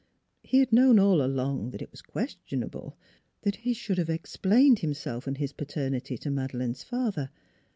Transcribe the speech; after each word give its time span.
He 0.41 0.57
had 0.57 0.73
known 0.73 0.97
all 0.97 1.21
along 1.23 1.69
that 1.69 1.81
it 1.83 1.91
was 1.91 2.01
ques 2.01 2.35
tionable; 2.49 2.95
that 3.43 3.57
he 3.57 3.71
should 3.71 3.99
have 3.99 4.09
explained 4.09 4.79
himself 4.79 5.27
and 5.27 5.37
his 5.37 5.53
paternity 5.53 6.17
to 6.17 6.31
Madeleine's 6.31 6.83
father. 6.83 7.29